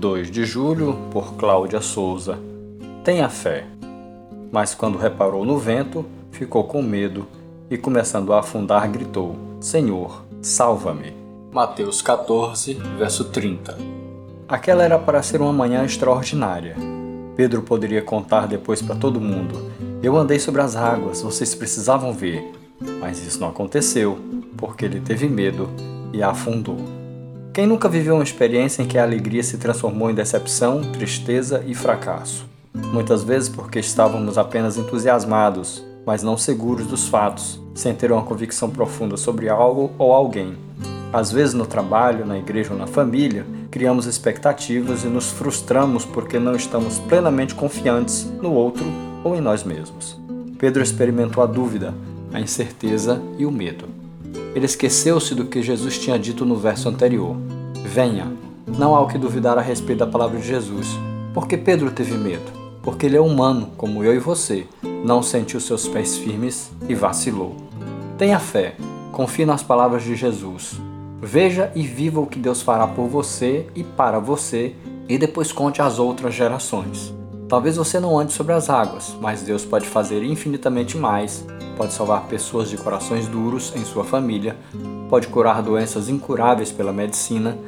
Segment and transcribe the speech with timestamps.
[0.00, 2.38] 2 de julho, por Cláudia Souza.
[3.04, 3.66] Tenha fé.
[4.50, 7.26] Mas quando reparou no vento, ficou com medo
[7.70, 11.12] e, começando a afundar, gritou: Senhor, salva-me.
[11.52, 13.76] Mateus 14, verso 30.
[14.48, 16.76] Aquela era para ser uma manhã extraordinária.
[17.36, 19.70] Pedro poderia contar depois para todo mundo:
[20.02, 22.50] Eu andei sobre as águas, vocês precisavam ver.
[22.98, 24.18] Mas isso não aconteceu,
[24.56, 25.68] porque ele teve medo
[26.10, 26.99] e afundou.
[27.52, 31.74] Quem nunca viveu uma experiência em que a alegria se transformou em decepção, tristeza e
[31.74, 32.46] fracasso?
[32.92, 38.70] Muitas vezes porque estávamos apenas entusiasmados, mas não seguros dos fatos, sem ter uma convicção
[38.70, 40.56] profunda sobre algo ou alguém.
[41.12, 46.38] Às vezes no trabalho, na igreja ou na família, criamos expectativas e nos frustramos porque
[46.38, 48.86] não estamos plenamente confiantes no outro
[49.24, 50.16] ou em nós mesmos.
[50.56, 51.92] Pedro experimentou a dúvida,
[52.32, 53.99] a incerteza e o medo.
[54.54, 57.36] Ele esqueceu-se do que Jesus tinha dito no verso anterior:
[57.84, 58.32] Venha.
[58.66, 60.88] Não há o que duvidar a respeito da palavra de Jesus.
[61.34, 62.50] Porque Pedro teve medo?
[62.82, 64.66] Porque ele é humano, como eu e você.
[65.04, 67.56] Não sentiu seus pés firmes e vacilou.
[68.16, 68.76] Tenha fé,
[69.12, 70.80] confie nas palavras de Jesus.
[71.20, 74.74] Veja e viva o que Deus fará por você e para você,
[75.08, 77.12] e depois conte às outras gerações.
[77.50, 81.44] Talvez você não ande sobre as águas, mas Deus pode fazer infinitamente mais.
[81.76, 84.56] Pode salvar pessoas de corações duros em sua família,
[85.08, 87.58] pode curar doenças incuráveis pela medicina,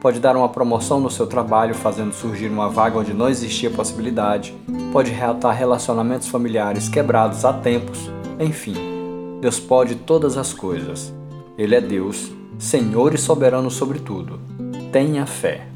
[0.00, 4.54] pode dar uma promoção no seu trabalho, fazendo surgir uma vaga onde não existia possibilidade,
[4.92, 8.76] pode reatar relacionamentos familiares quebrados há tempos, enfim,
[9.40, 11.12] Deus pode todas as coisas.
[11.58, 14.38] Ele é Deus, Senhor e soberano sobre tudo.
[14.92, 15.66] Tenha fé.